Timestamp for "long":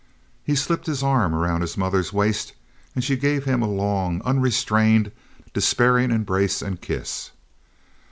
3.69-4.19